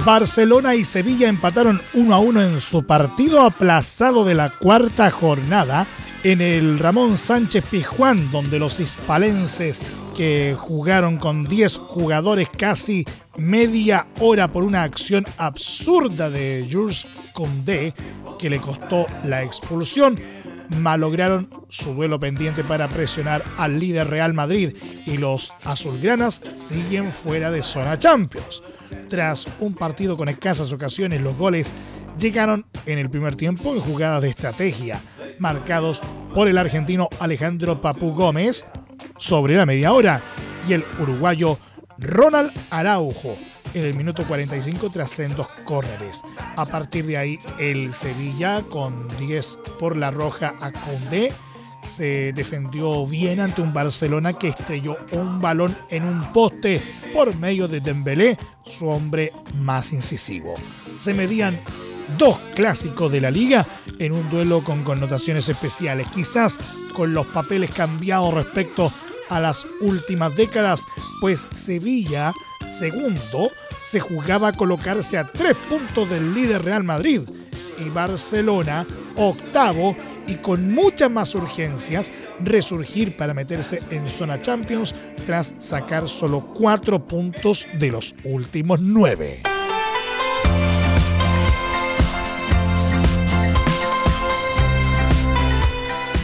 Barcelona 0.06 0.76
y 0.76 0.86
Sevilla 0.86 1.28
empataron 1.28 1.82
1 1.93 2.15
a 2.15 2.20
1 2.20 2.41
en 2.41 2.62
su 2.62 2.86
partido 2.86 3.41
aplazado 3.41 4.24
de 4.24 4.36
la 4.36 4.58
cuarta 4.58 5.12
jornada 5.12 5.86
en 6.24 6.39
el 6.39 6.80
Ramón 6.80 7.17
Sánchez 7.17 7.65
Pizjuán, 7.70 8.32
donde 8.32 8.58
los 8.58 8.80
hispalenses 8.80 9.82
que 10.15 10.56
jugaron 10.58 11.17
con 11.17 11.43
10 11.43 11.78
jugadores 11.78 12.48
casi 12.58 13.06
media 13.36 14.08
hora 14.20 14.52
por 14.52 14.63
una 14.63 14.84
acción 14.84 15.26
absurda 15.38 16.30
de 16.30 16.67
Jules 16.72 17.06
Condé 17.34 17.93
que 18.38 18.50
le 18.50 18.60
costó 18.60 19.06
la 19.23 19.43
expulsión, 19.43 20.19
malograron 20.80 21.50
su 21.69 21.93
duelo 21.93 22.19
pendiente 22.19 22.63
para 22.63 22.89
presionar 22.89 23.43
al 23.58 23.80
líder 23.80 24.10
Real 24.10 24.34
Madrid 24.34 24.76
y 25.06 25.17
los 25.17 25.54
azulgranas 25.63 26.41
siguen 26.56 27.12
fuera 27.12 27.52
de 27.52 27.63
zona 27.63 27.97
Champions. 27.97 28.63
Tras 29.10 29.47
un 29.60 29.73
partido 29.73 30.17
con 30.17 30.30
escasas 30.30 30.71
ocasiones, 30.71 31.21
los 31.21 31.38
goles 31.38 31.71
llegaron 32.19 32.65
en 32.86 33.00
el 33.00 33.10
primer 33.10 33.36
tiempo 33.36 33.73
en 33.73 33.80
jugadas 33.80 34.21
de 34.21 34.30
estrategia, 34.30 35.02
marcados 35.39 36.02
por 36.34 36.47
el 36.47 36.58
argentino 36.58 37.10
Alejandro 37.19 37.82
Papu 37.82 38.13
Gómez 38.13 38.65
sobre 39.17 39.56
la 39.56 39.65
media 39.65 39.93
hora 39.93 40.23
y 40.67 40.73
el 40.73 40.86
uruguayo 41.00 41.58
Ronald 41.97 42.52
Araujo 42.69 43.36
en 43.78 43.86
el 43.86 43.94
minuto 43.94 44.24
45 44.24 44.90
tras 44.90 45.10
sendos 45.10 45.48
córneres. 45.63 46.22
A 46.56 46.66
partir 46.66 47.06
de 47.06 47.18
ahí, 47.18 47.40
el 47.60 47.94
Sevilla 47.94 48.63
con 48.63 49.08
10 49.18 49.60
por 49.80 49.96
la 49.96 50.12
roja 50.12 50.56
a 50.60 50.72
Condé 50.72 51.32
se 51.84 52.34
defendió 52.34 53.06
bien 53.06 53.40
ante 53.40 53.62
un 53.62 53.74
Barcelona 53.74 54.34
que 54.34 54.50
estrelló 54.50 54.98
un 55.12 55.40
balón 55.40 55.76
en 55.90 56.04
un 56.04 56.34
poste 56.34 56.82
por 57.13 57.36
medio 57.38 57.68
de 57.68 57.80
Dembélé, 57.80 58.38
su 58.66 58.88
hombre 58.90 59.32
más 59.56 59.94
incisivo. 59.94 60.56
Se 60.96 61.13
medían 61.13 61.60
dos 62.18 62.38
clásicos 62.56 63.12
de 63.12 63.22
la 63.22 63.32
liga 63.32 63.66
en 64.00 64.12
un 64.12 64.30
duelo 64.30 64.63
con 64.63 64.84
connotaciones 64.84 65.48
especiales, 65.50 66.08
quizás 66.08 66.58
con 66.94 67.13
los 67.13 67.28
papeles 67.28 67.72
cambiados 67.72 68.34
respecto 68.34 68.92
a 69.30 69.40
las 69.40 69.68
últimas 69.82 70.36
décadas, 70.36 70.84
pues 71.20 71.48
Sevilla, 71.52 72.34
segundo, 72.68 73.52
se 73.80 74.00
jugaba 74.00 74.50
a 74.50 74.54
colocarse 74.54 75.18
a 75.18 75.28
tres 75.28 75.56
puntos 75.70 76.10
del 76.10 76.34
líder 76.34 76.63
Real 76.63 76.84
Madrid 76.84 77.22
y 77.78 77.90
Barcelona, 77.90 78.86
octavo, 79.16 79.96
y 80.28 80.36
con 80.36 80.74
muchas 80.74 81.10
más 81.10 81.34
urgencias, 81.36 82.12
resurgir 82.44 83.16
para 83.16 83.34
meterse 83.34 83.80
en 83.92 84.10
zona 84.10 84.42
Champions 84.42 84.94
tras 85.26 85.56
sacar 85.58 86.10
solo 86.10 86.54
cuatro 86.54 87.06
puntos 87.06 87.66
de 87.74 87.92
los 87.92 88.13
últimos 88.26 88.82
nueve. 88.82 89.44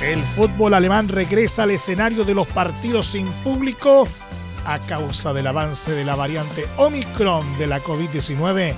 El 0.02 0.20
fútbol 0.22 0.74
alemán 0.74 1.08
regresa 1.08 1.64
al 1.64 1.72
escenario 1.72 2.26
de 2.26 2.36
los 2.36 2.46
partidos 2.48 3.08
sin 3.08 3.26
público 3.26 4.06
a 4.66 4.80
causa 4.80 5.34
del 5.34 5.48
avance 5.48 5.92
de 5.92 6.06
la 6.06 6.16
variante 6.16 6.66
Omicron 6.78 7.58
de 7.58 7.68
la 7.68 7.84
COVID-19 7.84 8.74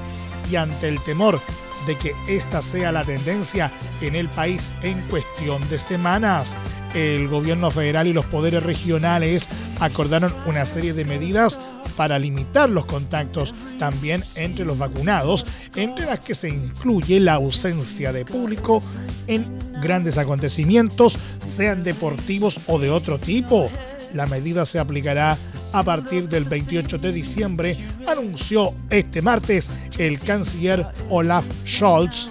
y 0.50 0.56
ante 0.56 0.88
el 0.88 1.02
temor 1.04 1.40
de 1.86 1.96
que 1.98 2.14
esta 2.28 2.62
sea 2.62 2.92
la 2.92 3.04
tendencia 3.04 3.72
en 4.02 4.16
el 4.16 4.30
país 4.30 4.72
en 4.82 5.00
cuestión 5.04 5.68
de 5.70 5.80
semanas. 5.80 6.58
El 6.94 7.28
gobierno 7.28 7.70
federal 7.72 8.08
y 8.08 8.14
los 8.14 8.26
poderes 8.26 8.64
regionales 8.64 9.50
acordaron 9.80 10.34
una 10.46 10.66
serie 10.66 10.94
de 10.94 11.06
medidas 11.06 11.60
para 11.96 12.20
limitar 12.20 12.70
los 12.70 12.86
contactos 12.86 13.54
también 13.80 14.24
entre 14.36 14.66
los 14.66 14.78
vacunados, 14.78 15.46
entre 15.76 16.06
las 16.06 16.20
que 16.20 16.34
se 16.36 16.50
incluye 16.50 17.20
la 17.20 17.34
ausencia 17.34 18.12
de 18.12 18.26
público 18.26 18.82
en 19.28 19.60
grandes 19.82 20.18
acontecimientos, 20.18 21.18
sean 21.44 21.84
deportivos 21.84 22.60
o 22.68 22.80
de 22.80 22.90
otro 22.90 23.18
tipo. 23.18 23.70
La 24.16 24.26
medida 24.26 24.66
se 24.66 24.80
aplicará 24.80 25.38
a 25.74 25.84
partir 25.84 26.30
del 26.30 26.46
28 26.46 27.00
de 27.00 27.12
diciembre, 27.12 27.78
anunció 28.08 28.74
este 28.90 29.22
martes 29.22 29.70
el 29.98 30.20
canciller 30.22 30.88
Olaf 31.10 31.46
Scholz, 31.68 32.30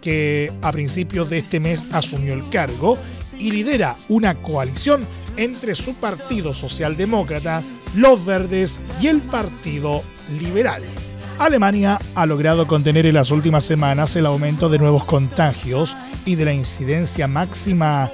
que 0.00 0.50
a 0.62 0.72
principios 0.72 1.28
de 1.28 1.38
este 1.38 1.60
mes 1.60 1.84
asumió 1.92 2.32
el 2.32 2.48
cargo 2.48 2.96
y 3.38 3.50
lidera 3.50 3.96
una 4.08 4.34
coalición 4.36 5.04
entre 5.36 5.74
su 5.74 5.92
partido 5.94 6.54
socialdemócrata, 6.54 7.62
los 7.96 8.24
verdes 8.24 8.80
y 8.98 9.08
el 9.08 9.20
partido 9.20 10.02
liberal. 10.40 10.82
Alemania 11.38 11.98
ha 12.14 12.24
logrado 12.24 12.66
contener 12.66 13.04
en 13.04 13.14
las 13.14 13.30
últimas 13.30 13.64
semanas 13.64 14.16
el 14.16 14.24
aumento 14.24 14.70
de 14.70 14.78
nuevos 14.78 15.04
contagios 15.04 15.98
y 16.24 16.36
de 16.36 16.46
la 16.46 16.54
incidencia 16.54 17.28
máxima 17.28 18.10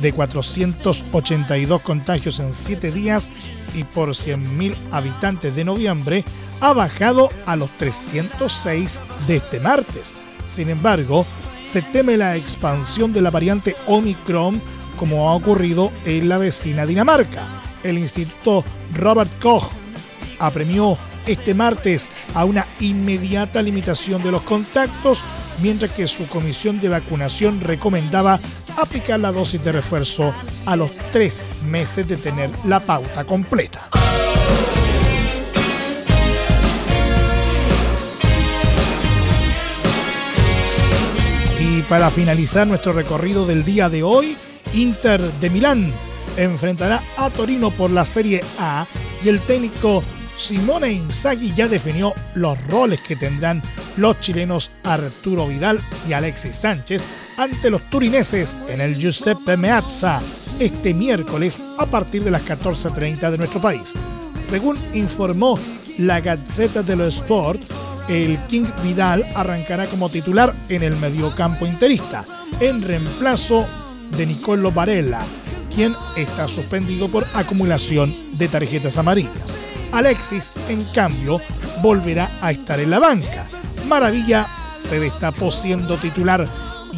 de 0.00 0.12
482 0.12 1.80
contagios 1.82 2.40
en 2.40 2.52
7 2.52 2.90
días 2.90 3.30
y 3.74 3.84
por 3.84 4.10
100.000 4.10 4.74
habitantes 4.92 5.54
de 5.54 5.64
noviembre 5.64 6.24
ha 6.60 6.72
bajado 6.72 7.30
a 7.46 7.56
los 7.56 7.70
306 7.72 9.00
de 9.26 9.36
este 9.36 9.60
martes. 9.60 10.14
Sin 10.46 10.70
embargo, 10.70 11.26
se 11.64 11.82
teme 11.82 12.16
la 12.16 12.36
expansión 12.36 13.12
de 13.12 13.20
la 13.20 13.30
variante 13.30 13.76
Omicron 13.86 14.60
como 14.96 15.28
ha 15.28 15.34
ocurrido 15.34 15.92
en 16.04 16.28
la 16.28 16.38
vecina 16.38 16.86
Dinamarca. 16.86 17.46
El 17.82 17.98
Instituto 17.98 18.64
Robert 18.94 19.30
Koch 19.38 19.70
apremió 20.38 20.98
este 21.26 21.54
martes 21.54 22.08
a 22.34 22.44
una 22.44 22.66
inmediata 22.80 23.62
limitación 23.62 24.22
de 24.22 24.32
los 24.32 24.42
contactos, 24.42 25.22
mientras 25.62 25.92
que 25.92 26.06
su 26.06 26.26
comisión 26.26 26.80
de 26.80 26.88
vacunación 26.88 27.60
recomendaba 27.60 28.40
aplicar 28.80 29.18
la 29.20 29.32
dosis 29.32 29.62
de 29.62 29.72
refuerzo 29.72 30.32
a 30.64 30.76
los 30.76 30.90
tres 31.12 31.44
meses 31.66 32.06
de 32.06 32.16
tener 32.16 32.50
la 32.64 32.80
pauta 32.80 33.24
completa. 33.24 33.88
Y 41.60 41.82
para 41.82 42.10
finalizar 42.10 42.66
nuestro 42.66 42.92
recorrido 42.92 43.46
del 43.46 43.64
día 43.64 43.88
de 43.88 44.02
hoy, 44.02 44.36
Inter 44.74 45.20
de 45.20 45.50
Milán 45.50 45.92
enfrentará 46.36 47.02
a 47.16 47.30
Torino 47.30 47.70
por 47.70 47.90
la 47.90 48.04
Serie 48.04 48.42
A 48.58 48.86
y 49.24 49.28
el 49.28 49.40
técnico 49.40 50.04
Simone 50.36 50.92
Inzaghi 50.92 51.52
ya 51.52 51.66
definió 51.66 52.14
los 52.34 52.56
roles 52.68 53.00
que 53.00 53.16
tendrán 53.16 53.60
los 53.96 54.20
chilenos 54.20 54.70
Arturo 54.84 55.48
Vidal 55.48 55.80
y 56.08 56.12
Alexis 56.12 56.54
Sánchez 56.54 57.04
ante 57.38 57.70
los 57.70 57.88
turineses 57.88 58.58
en 58.68 58.80
el 58.80 58.98
Giuseppe 58.98 59.56
Meazza 59.56 60.20
este 60.58 60.92
miércoles 60.92 61.62
a 61.78 61.86
partir 61.86 62.24
de 62.24 62.32
las 62.32 62.44
14.30 62.44 63.30
de 63.30 63.38
nuestro 63.38 63.60
país. 63.60 63.94
Según 64.42 64.76
informó 64.92 65.58
la 65.98 66.20
Gazzetta 66.20 66.82
dello 66.82 67.06
Sport, 67.06 67.62
el 68.08 68.38
King 68.46 68.66
Vidal 68.82 69.24
arrancará 69.34 69.86
como 69.86 70.08
titular 70.08 70.52
en 70.68 70.82
el 70.82 70.96
mediocampo 70.96 71.64
interista, 71.64 72.24
en 72.58 72.82
reemplazo 72.82 73.66
de 74.16 74.26
Nicolo 74.26 74.72
Varela, 74.72 75.24
quien 75.72 75.94
está 76.16 76.48
suspendido 76.48 77.08
por 77.08 77.24
acumulación 77.34 78.14
de 78.32 78.48
tarjetas 78.48 78.98
amarillas. 78.98 79.54
Alexis, 79.92 80.56
en 80.68 80.82
cambio, 80.92 81.40
volverá 81.82 82.30
a 82.40 82.50
estar 82.50 82.80
en 82.80 82.90
la 82.90 82.98
banca. 82.98 83.48
Maravilla 83.86 84.46
se 84.76 84.98
destapó 84.98 85.50
siendo 85.50 85.96
titular 85.96 86.48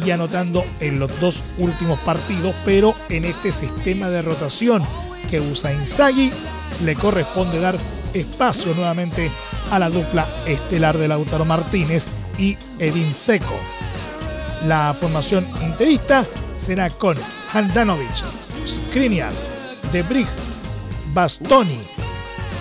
y 0.05 0.11
anotando 0.11 0.63
en 0.79 0.99
los 0.99 1.19
dos 1.19 1.55
últimos 1.57 1.99
partidos, 1.99 2.55
pero 2.65 2.93
en 3.09 3.25
este 3.25 3.51
sistema 3.51 4.09
de 4.09 4.21
rotación 4.21 4.83
que 5.29 5.39
usa 5.39 5.73
Inzaghi 5.73 6.31
le 6.83 6.95
corresponde 6.95 7.59
dar 7.59 7.77
espacio 8.13 8.73
nuevamente 8.73 9.29
a 9.71 9.79
la 9.79 9.89
dupla 9.89 10.27
estelar 10.45 10.97
de 10.97 11.07
Lautaro 11.07 11.45
Martínez 11.45 12.05
y 12.37 12.57
Edin 12.79 13.13
Seco. 13.13 13.55
La 14.67 14.93
formación 14.93 15.45
interista 15.63 16.25
será 16.53 16.89
con 16.89 17.15
Handanovic, 17.53 18.23
Skriniar, 18.65 19.33
Debrig, 19.91 20.27
Bastoni, 21.13 21.79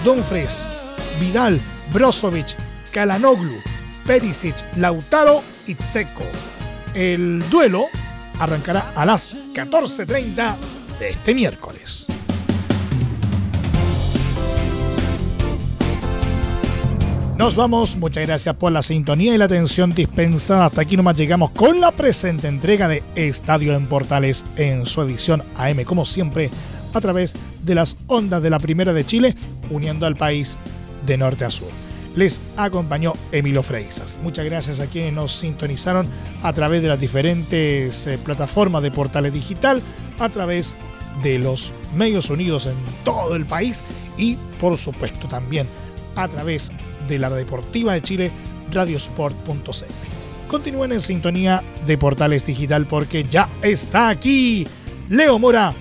Dumfries, 0.04 0.66
Vidal, 1.20 1.60
Brozovic, 1.92 2.56
Kalanoglu, 2.92 3.60
Perisic, 4.06 4.56
Lautaro 4.76 5.42
y 5.66 5.74
Tseco. 5.74 6.24
El 6.94 7.38
duelo 7.50 7.86
arrancará 8.38 8.92
a 8.96 9.06
las 9.06 9.36
14.30 9.54 10.56
de 10.98 11.10
este 11.10 11.34
miércoles. 11.34 12.06
Nos 17.36 17.56
vamos, 17.56 17.96
muchas 17.96 18.26
gracias 18.26 18.54
por 18.56 18.70
la 18.70 18.82
sintonía 18.82 19.34
y 19.34 19.38
la 19.38 19.46
atención 19.46 19.94
dispensada. 19.94 20.66
Hasta 20.66 20.82
aquí 20.82 20.96
nomás 20.96 21.16
llegamos 21.16 21.50
con 21.50 21.80
la 21.80 21.90
presente 21.90 22.48
entrega 22.48 22.86
de 22.86 23.02
Estadio 23.14 23.74
en 23.74 23.86
Portales 23.86 24.44
en 24.56 24.84
su 24.84 25.00
edición 25.00 25.42
AM, 25.56 25.84
como 25.84 26.04
siempre, 26.04 26.50
a 26.92 27.00
través 27.00 27.34
de 27.62 27.74
las 27.74 27.96
ondas 28.08 28.42
de 28.42 28.50
la 28.50 28.58
Primera 28.58 28.92
de 28.92 29.06
Chile, 29.06 29.34
uniendo 29.70 30.04
al 30.04 30.16
país 30.16 30.58
de 31.06 31.16
norte 31.16 31.46
a 31.46 31.50
sur. 31.50 31.70
Les 32.16 32.40
acompañó 32.56 33.12
Emilio 33.30 33.62
Freixas. 33.62 34.18
Muchas 34.22 34.44
gracias 34.44 34.80
a 34.80 34.86
quienes 34.86 35.12
nos 35.12 35.32
sintonizaron 35.32 36.06
a 36.42 36.52
través 36.52 36.82
de 36.82 36.88
las 36.88 37.00
diferentes 37.00 38.06
eh, 38.06 38.18
plataformas 38.18 38.82
de 38.82 38.90
Portales 38.90 39.32
Digital, 39.32 39.80
a 40.18 40.28
través 40.28 40.74
de 41.22 41.38
los 41.38 41.72
medios 41.94 42.30
unidos 42.30 42.66
en 42.66 42.74
todo 43.04 43.36
el 43.36 43.46
país 43.46 43.84
y, 44.16 44.36
por 44.60 44.76
supuesto, 44.76 45.28
también 45.28 45.66
a 46.16 46.28
través 46.28 46.72
de 47.08 47.18
la 47.18 47.30
Deportiva 47.30 47.94
de 47.94 48.02
Chile, 48.02 48.30
radiosport.cl. 48.72 49.84
Continúen 50.48 50.92
en 50.92 51.00
sintonía 51.00 51.62
de 51.86 51.96
Portales 51.96 52.44
Digital 52.44 52.86
porque 52.86 53.24
ya 53.24 53.48
está 53.62 54.08
aquí 54.08 54.66
Leo 55.08 55.38
Mora 55.38 55.72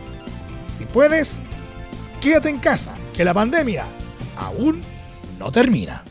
si 0.68 0.84
puedes, 0.84 1.38
quédate 2.20 2.48
en 2.48 2.58
casa, 2.58 2.94
que 3.14 3.24
la 3.24 3.34
pandemia 3.34 3.84
aún 4.36 4.82
no 5.38 5.50
termina. 5.50 6.02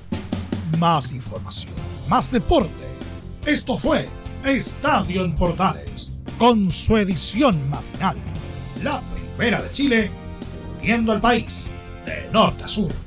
Más 0.80 1.12
información 1.12 1.86
más 2.08 2.32
deporte. 2.32 2.70
Esto 3.46 3.78
fue 3.78 4.08
Estadio 4.44 5.24
en 5.24 5.36
Portales, 5.36 6.12
con 6.38 6.72
su 6.72 6.98
edición 6.98 7.58
matinal. 7.70 8.18
La 8.84 9.02
primera 9.36 9.62
de 9.62 9.70
Chile, 9.70 10.12
viendo 10.82 11.12
al 11.12 11.22
país 11.22 11.68
de 12.06 12.30
norte 12.32 12.64
a 12.64 12.68
sur. 12.68 13.05